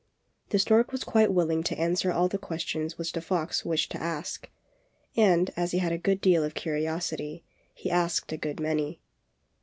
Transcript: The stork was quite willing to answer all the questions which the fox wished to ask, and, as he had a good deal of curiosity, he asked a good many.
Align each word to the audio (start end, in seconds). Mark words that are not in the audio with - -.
The 0.49 0.57
stork 0.57 0.91
was 0.91 1.03
quite 1.03 1.31
willing 1.31 1.61
to 1.61 1.77
answer 1.77 2.11
all 2.11 2.27
the 2.27 2.39
questions 2.39 2.97
which 2.97 3.11
the 3.11 3.21
fox 3.21 3.63
wished 3.63 3.91
to 3.91 4.01
ask, 4.01 4.49
and, 5.15 5.51
as 5.55 5.73
he 5.73 5.77
had 5.77 5.91
a 5.91 5.97
good 5.99 6.21
deal 6.21 6.43
of 6.43 6.55
curiosity, 6.55 7.43
he 7.75 7.91
asked 7.91 8.31
a 8.31 8.37
good 8.37 8.59
many. 8.59 8.99